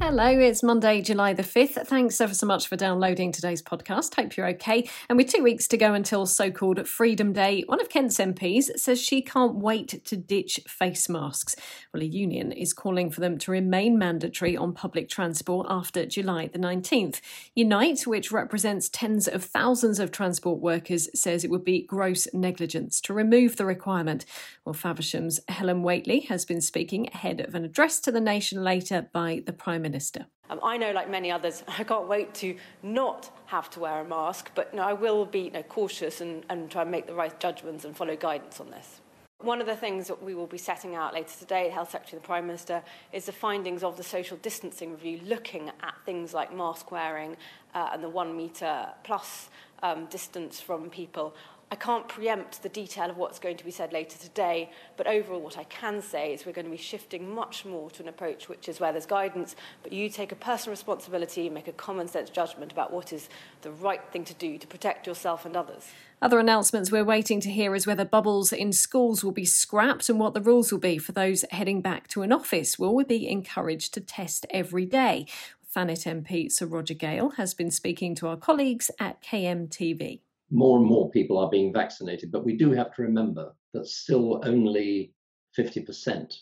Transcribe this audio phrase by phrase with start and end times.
[0.00, 1.86] Hello, it's Monday, July the 5th.
[1.86, 4.14] Thanks ever so much for downloading today's podcast.
[4.16, 4.88] Hope you're okay.
[5.08, 8.76] And with two weeks to go until so called Freedom Day, one of Kent's MPs
[8.78, 11.56] says she can't wait to ditch face masks.
[11.92, 16.48] Well, a union is calling for them to remain mandatory on public transport after July
[16.48, 17.20] the 19th.
[17.54, 23.00] Unite, which represents tens of thousands of transport workers, says it would be gross negligence
[23.02, 24.26] to remove the requirement.
[24.64, 29.08] Well, Faversham's Helen Whately has been speaking ahead of an address to the nation later
[29.12, 30.26] by the Prime Minister.
[30.48, 34.04] Um, I know, like many others, I can't wait to not have to wear a
[34.04, 37.06] mask, but you know, I will be you know, cautious and, and try and make
[37.06, 39.00] the right judgments and follow guidance on this.
[39.40, 42.22] One of the things that we will be setting out later today, Health Secretary and
[42.24, 46.56] the Prime Minister, is the findings of the social distancing review looking at things like
[46.56, 47.36] mask wearing
[47.74, 49.50] uh, and the one metre plus
[49.82, 51.34] um, distance from people.
[51.74, 55.40] I can't preempt the detail of what's going to be said later today, but overall,
[55.40, 58.48] what I can say is we're going to be shifting much more to an approach
[58.48, 62.06] which is where there's guidance, but you take a personal responsibility, and make a common
[62.06, 63.28] sense judgment about what is
[63.62, 65.88] the right thing to do to protect yourself and others.
[66.22, 70.20] Other announcements we're waiting to hear is whether bubbles in schools will be scrapped and
[70.20, 72.78] what the rules will be for those heading back to an office.
[72.78, 75.26] Will we be encouraged to test every day?
[75.74, 80.20] Thanet MP Sir Roger Gale has been speaking to our colleagues at KMTV
[80.54, 84.40] more and more people are being vaccinated, but we do have to remember that still
[84.44, 85.12] only
[85.58, 86.32] 50%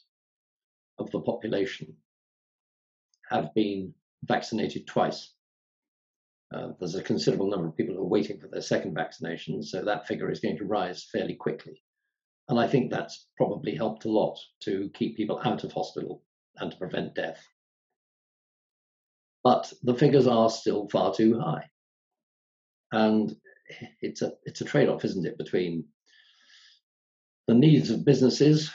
[0.99, 1.97] of the population
[3.31, 5.33] have been vaccinated twice.
[6.55, 9.83] Uh, there's a considerable number of people who are waiting for their second vaccination, so
[9.83, 11.83] that figure is going to rise fairly quickly.
[12.51, 16.23] And I think that's probably helped a lot to keep people out of hospital
[16.57, 17.43] and to prevent death.
[19.43, 21.71] But the figures are still far too high.
[22.93, 23.35] And
[24.01, 25.85] it's a it's a trade-off, isn't it, between
[27.49, 28.71] the needs of businesses,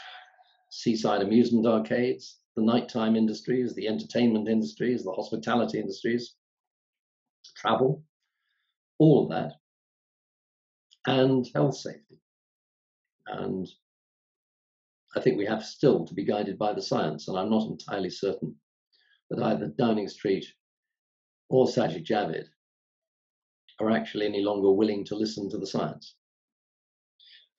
[0.70, 6.36] seaside amusement arcades, the nighttime industries, the entertainment industries, the hospitality industries,
[7.56, 8.04] travel,
[9.00, 9.54] all of that,
[11.06, 12.20] and health safety.
[13.28, 13.68] And
[15.16, 18.10] I think we have still to be guided by the science, and I'm not entirely
[18.10, 18.56] certain
[19.30, 20.46] that either Downing Street
[21.50, 22.46] or Sajid Javid
[23.80, 26.16] are actually any longer willing to listen to the science.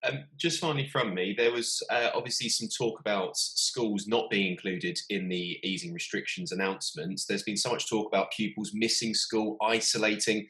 [0.04, 4.52] Um, just finally from me, there was uh, obviously some talk about schools not being
[4.52, 7.24] included in the easing restrictions announcements.
[7.24, 10.46] There's been so much talk about pupils missing school, isolating.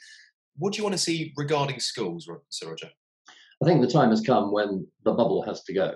[0.56, 2.90] What do you want to see regarding schools, Sir Roger?
[3.62, 5.94] I think the time has come when the bubble has to go.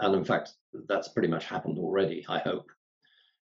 [0.00, 0.50] And in fact,
[0.88, 2.66] that's pretty much happened already, I hope.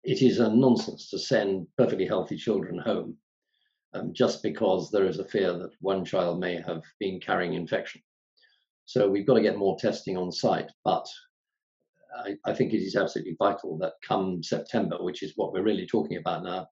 [0.04, 3.16] It is a nonsense to send perfectly healthy children home
[3.94, 8.00] um, just because there is a fear that one child may have been carrying infection.
[8.84, 11.06] So we've got to get more testing on site, but
[12.16, 15.86] I, I think it is absolutely vital that come September, which is what we're really
[15.86, 16.68] talking about now,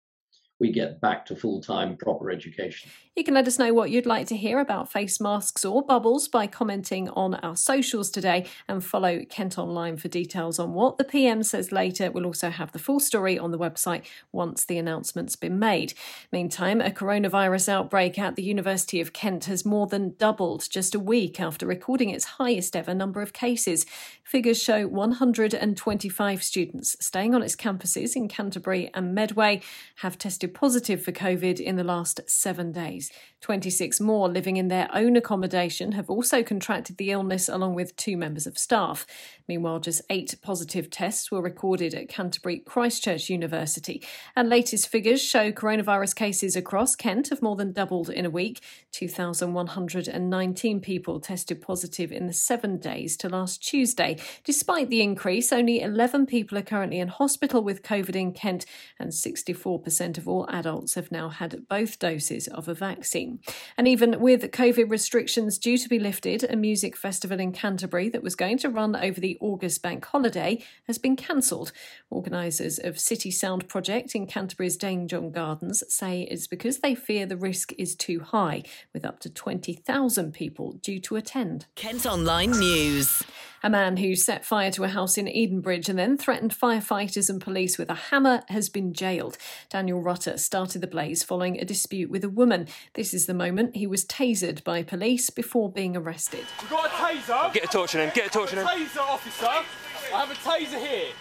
[0.59, 2.91] we get back to full time proper education.
[3.15, 6.28] You can let us know what you'd like to hear about face masks or bubbles
[6.28, 11.05] by commenting on our socials today and follow Kent Online for details on what the
[11.05, 12.11] PM says later.
[12.11, 15.94] We'll also have the full story on the website once the announcement's been made.
[16.33, 21.00] Meantime, a coronavirus outbreak at the University of Kent has more than doubled just a
[21.00, 23.87] week after recording its highest ever number of cases.
[24.25, 29.62] Figures show 125 students staying on its campuses in Canterbury and Medway
[29.97, 33.11] have tested positive for COVID in the last seven days.
[33.43, 38.17] 26 more living in their own accommodation have also contracted the illness, along with two
[38.17, 39.06] members of staff.
[39.47, 44.03] Meanwhile, just eight positive tests were recorded at Canterbury Christchurch University.
[44.35, 48.61] And latest figures show coronavirus cases across Kent have more than doubled in a week.
[48.93, 54.17] 2,119 people tested positive in the seven days to last Tuesday.
[54.45, 58.67] Despite the increase, only 11 people are currently in hospital with COVID in Kent,
[58.99, 63.41] and 64% of all adults have now had both doses of a vaccine.
[63.79, 68.23] And even with COVID restrictions due to be lifted, a music festival in Canterbury that
[68.23, 71.73] was going to run over the August bank holiday has been cancelled.
[72.11, 77.25] Organisers of City Sound Project in Canterbury's Dane John Gardens say it's because they fear
[77.25, 78.62] the risk is too high,
[78.93, 81.67] with up to 20,000 people due to attend.
[81.75, 83.23] Kent Online News.
[83.62, 87.41] A man who set fire to a house in Edenbridge and then threatened firefighters and
[87.41, 89.38] police with a hammer has been jailed.
[89.70, 92.69] Daniel Rutter started the blaze following a dispute with a woman.
[92.94, 96.44] This is the moment he was tasered by police before being arrested.
[96.61, 97.53] We've got a taser.
[97.53, 98.67] Get a torch on him, get a torch on him.
[98.67, 99.47] Taser, officer.
[99.47, 101.12] I have a taser here.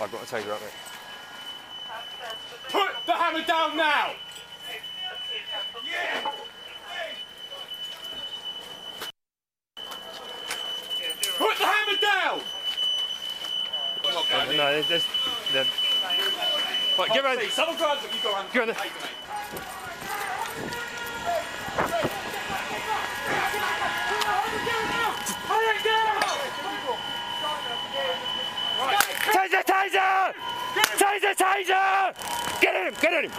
[0.00, 0.70] I've got a taser up there.
[2.68, 4.12] Put the hammer down now.
[14.30, 15.06] No, no, there's,
[15.52, 15.68] there's,
[16.98, 17.40] Right, get around.
[17.50, 18.52] Someone grabs it, you go around.
[18.52, 18.68] Go on.
[29.28, 30.34] Taser, taser!
[30.98, 32.60] Taser, taser!
[32.60, 33.32] Get him, get him!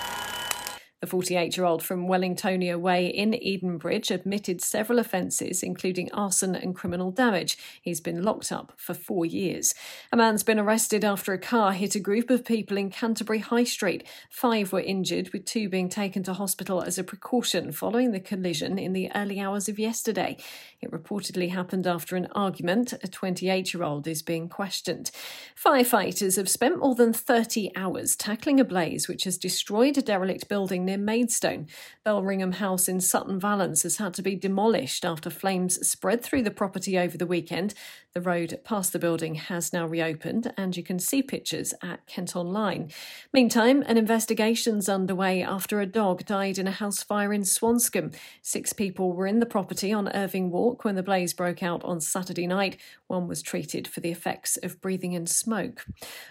[1.09, 6.75] The 48 year old from Wellingtonia Way in Edenbridge admitted several offences, including arson and
[6.75, 7.57] criminal damage.
[7.81, 9.73] He's been locked up for four years.
[10.11, 13.63] A man's been arrested after a car hit a group of people in Canterbury High
[13.63, 14.03] Street.
[14.29, 18.77] Five were injured, with two being taken to hospital as a precaution following the collision
[18.77, 20.37] in the early hours of yesterday.
[20.79, 22.93] It reportedly happened after an argument.
[23.01, 25.09] A 28 year old is being questioned.
[25.55, 30.47] Firefighters have spent more than 30 hours tackling a blaze which has destroyed a derelict
[30.47, 31.67] building near Maidstone.
[32.05, 36.51] Belringham House in Sutton Valence has had to be demolished after flames spread through the
[36.51, 37.73] property over the weekend.
[38.15, 42.35] The road past the building has now reopened, and you can see pictures at Kent
[42.35, 42.89] Online.
[43.31, 48.15] Meantime, an investigation's underway after a dog died in a house fire in Swanscombe.
[48.41, 52.01] Six people were in the property on Irving Walk when the blaze broke out on
[52.01, 52.77] Saturday night.
[53.05, 55.85] One was treated for the effects of breathing in smoke.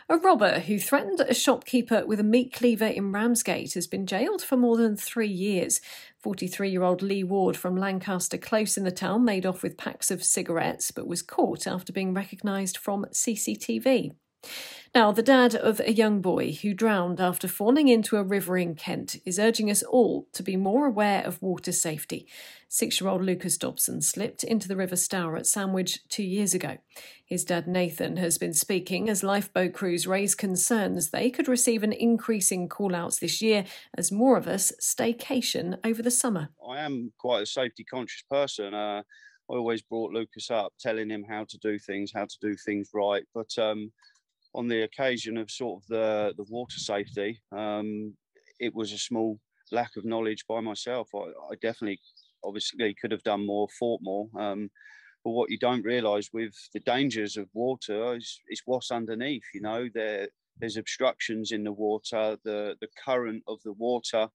[0.09, 4.43] A robber who threatened a shopkeeper with a meat cleaver in Ramsgate has been jailed
[4.43, 5.81] for more than three years.
[6.21, 10.11] 43 year old Lee Ward from Lancaster Close in the town made off with packs
[10.11, 14.13] of cigarettes but was caught after being recognised from CCTV.
[14.95, 18.75] Now, the dad of a young boy who drowned after falling into a river in
[18.75, 22.27] Kent is urging us all to be more aware of water safety.
[22.69, 26.79] Six year old Lucas Dobson slipped into the River Stour at Sandwich two years ago.
[27.25, 31.93] His dad Nathan has been speaking as lifeboat crews raise concerns they could receive an
[31.93, 36.49] increase in call outs this year as more of us staycation over the summer.
[36.67, 38.73] I am quite a safety conscious person.
[38.73, 39.03] Uh,
[39.51, 42.91] I always brought Lucas up, telling him how to do things, how to do things
[42.93, 43.25] right.
[43.35, 43.93] But um,
[44.55, 48.15] on the occasion of sort of the the water safety, um,
[48.59, 49.39] it was a small
[49.71, 51.09] lack of knowledge by myself.
[51.15, 52.01] I, I definitely,
[52.45, 54.29] obviously, could have done more, fought more.
[54.39, 54.71] Um,
[55.25, 59.43] but what you don't realise with the dangers of water is, is what's underneath.
[59.53, 60.29] You know, there
[60.59, 62.37] there's obstructions in the water.
[62.45, 64.29] The the current of the water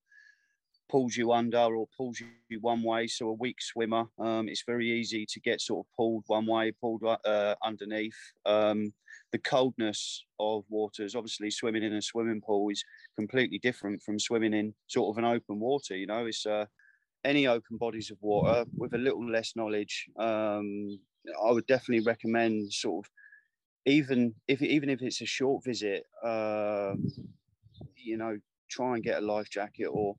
[0.89, 3.07] pulls you under or pulls you one way.
[3.07, 6.71] So a weak swimmer, um, it's very easy to get sort of pulled one way,
[6.71, 8.17] pulled uh, underneath.
[8.45, 8.93] Um,
[9.31, 12.83] the coldness of waters, obviously, swimming in a swimming pool is
[13.17, 15.95] completely different from swimming in sort of an open water.
[15.97, 16.65] You know, it's uh,
[17.23, 20.07] any open bodies of water with a little less knowledge.
[20.19, 20.99] Um,
[21.45, 23.11] I would definitely recommend sort of
[23.85, 27.05] even if even if it's a short visit, um,
[27.95, 28.37] you know,
[28.69, 30.15] try and get a life jacket or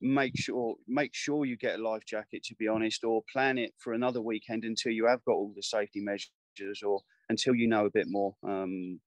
[0.00, 3.72] make sure make sure you get a life jacket to be honest or plan it
[3.78, 7.86] for another weekend until you have got all the safety measures or until you know
[7.86, 8.34] a bit more.
[8.42, 9.00] Um,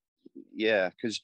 [0.53, 1.21] yeah because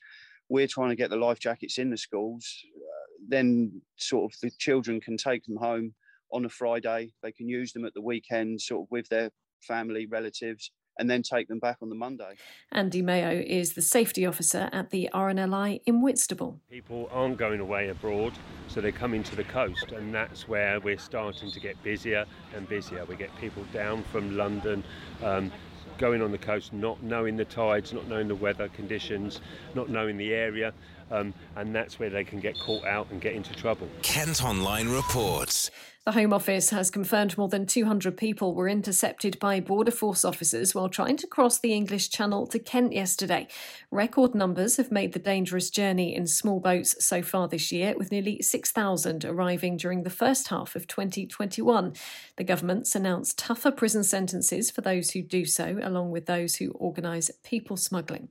[0.49, 2.45] we're trying to get the life jackets in the schools
[2.75, 5.93] uh, then sort of the children can take them home
[6.31, 7.13] on a friday.
[7.23, 11.21] They can use them at the weekend sort of with their family relatives and then
[11.21, 12.35] take them back on the Monday.
[12.71, 16.59] Andy Mayo is the safety officer at the RNLI in Whitstable.
[16.69, 18.33] People aren't going away abroad,
[18.67, 22.25] so they're coming to the coast, and that's where we're starting to get busier
[22.55, 23.05] and busier.
[23.05, 24.83] We get people down from London.
[25.23, 25.51] Um,
[25.97, 29.39] going on the coast, not knowing the tides, not knowing the weather conditions,
[29.75, 30.73] not knowing the area,
[31.11, 33.87] um, and that's where they can get caught out and get into trouble.
[34.01, 35.71] Kent Online reports.
[36.05, 40.75] The Home Office has confirmed more than 200 people were intercepted by Border Force officers
[40.75, 43.47] while trying to cross the English Channel to Kent yesterday.
[43.89, 48.11] Record numbers have made the dangerous journey in small boats so far this year, with
[48.11, 51.93] nearly 6,000 arriving during the first half of 2021.
[52.35, 56.69] The government's announced tougher prison sentences for those who do so, along with those who
[56.73, 58.29] organise people smuggling.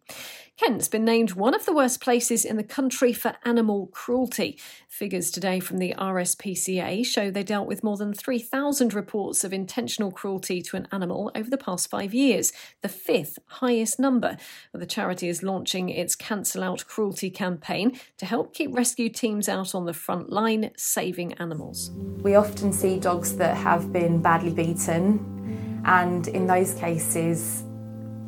[0.57, 4.61] Kent's been named one of the worst places in the country for animal cruelty.
[4.89, 10.11] Figures today from the RSPCA show they dealt with more than 3,000 reports of intentional
[10.11, 12.53] cruelty to an animal over the past five years,
[12.83, 14.37] the fifth highest number.
[14.73, 19.75] The charity is launching its Cancel Out Cruelty campaign to help keep rescue teams out
[19.75, 21.91] on the front line saving animals.
[22.23, 27.65] We often see dogs that have been badly beaten, and in those cases,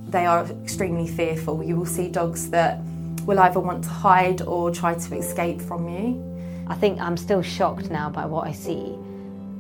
[0.09, 1.63] they are extremely fearful.
[1.63, 2.81] You will see dogs that
[3.27, 6.23] will either want to hide or try to escape from you.
[6.69, 8.97] I think I'm still shocked now by what I see,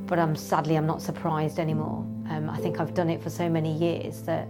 [0.06, 2.04] but I'm sadly I'm not surprised anymore.
[2.28, 4.48] Um, I think I've done it for so many years that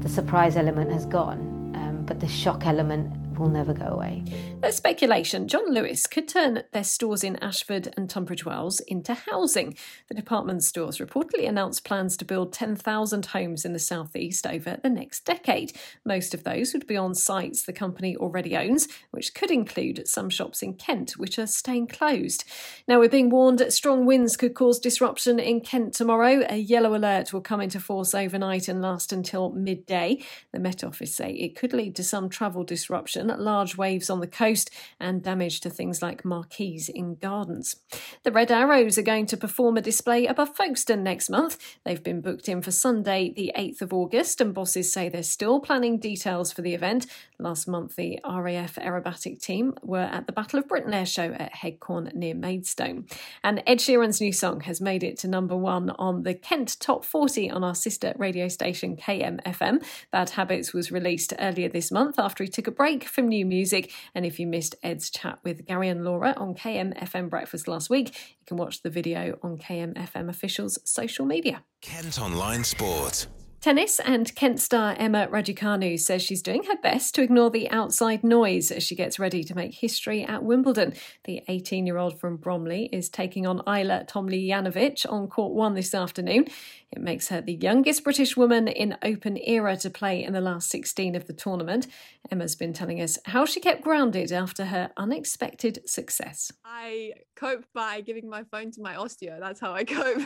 [0.00, 4.22] the surprise element has gone, um, but the shock element will never go away.
[4.72, 9.76] Speculation John Lewis could turn their stores in Ashford and Tunbridge Wells into housing.
[10.08, 14.88] The department stores reportedly announced plans to build 10,000 homes in the southeast over the
[14.88, 15.72] next decade.
[16.04, 20.30] Most of those would be on sites the company already owns, which could include some
[20.30, 22.44] shops in Kent, which are staying closed.
[22.88, 26.44] Now, we're being warned strong winds could cause disruption in Kent tomorrow.
[26.48, 30.22] A yellow alert will come into force overnight and last until midday.
[30.52, 34.26] The Met Office say it could lead to some travel disruption, large waves on the
[34.26, 34.53] coast,
[35.00, 37.76] and damage to things like marquees in gardens.
[38.22, 41.58] The Red Arrows are going to perform a display above Folkestone next month.
[41.84, 45.60] They've been booked in for Sunday, the 8th of August, and bosses say they're still
[45.60, 47.06] planning details for the event.
[47.38, 51.54] Last month, the RAF aerobatic team were at the Battle of Britain air show at
[51.54, 53.06] Headcorn near Maidstone.
[53.42, 57.04] And Ed Sheeran's new song has made it to number one on the Kent Top
[57.04, 59.84] 40 on our sister radio station KMFM.
[60.10, 63.92] Bad Habits was released earlier this month after he took a break from new music.
[64.14, 68.08] And if you missed Ed's chat with Gary and Laura on KMFM Breakfast last week,
[68.08, 71.64] you can watch the video on KMFM officials' social media.
[71.80, 73.26] Kent Online Sport.
[73.64, 78.22] Tennis and Kent star Emma Raducanu says she's doing her best to ignore the outside
[78.22, 80.92] noise as she gets ready to make history at Wimbledon.
[81.24, 85.94] The 18 year old from Bromley is taking on Ajla Tomljanovic on court one this
[85.94, 86.44] afternoon.
[86.92, 90.68] It makes her the youngest British woman in open era to play in the last
[90.68, 91.86] 16 of the tournament.
[92.30, 96.52] Emma's been telling us how she kept grounded after her unexpected success.
[96.66, 99.40] I cope by giving my phone to my osteo.
[99.40, 100.20] That's how I cope.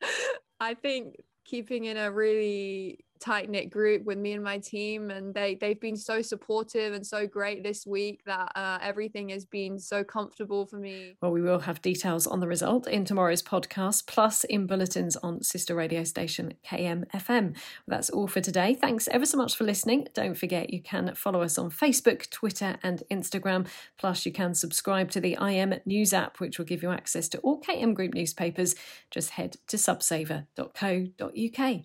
[0.60, 1.16] I think
[1.48, 5.80] keeping in a really tight knit group with me and my team, and they they've
[5.80, 10.66] been so supportive and so great this week that uh, everything has been so comfortable
[10.66, 11.16] for me.
[11.20, 15.42] Well, we will have details on the result in tomorrow's podcast, plus in bulletins on
[15.42, 17.56] sister radio station KMFM.
[17.86, 18.74] That's all for today.
[18.74, 20.08] Thanks ever so much for listening.
[20.14, 23.66] Don't forget you can follow us on Facebook, Twitter, and Instagram.
[23.98, 27.38] Plus, you can subscribe to the KM News app, which will give you access to
[27.38, 28.74] all KM Group newspapers.
[29.10, 31.84] Just head to subsaver.co.uk.